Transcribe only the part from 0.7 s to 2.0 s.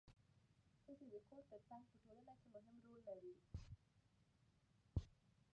ښځې د کور ترڅنګ په